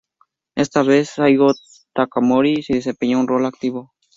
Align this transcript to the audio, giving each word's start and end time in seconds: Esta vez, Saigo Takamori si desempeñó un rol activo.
Esta 0.55 0.81
vez, 0.81 1.11
Saigo 1.11 1.51
Takamori 1.93 2.63
si 2.63 2.73
desempeñó 2.73 3.19
un 3.19 3.27
rol 3.27 3.45
activo. 3.45 3.93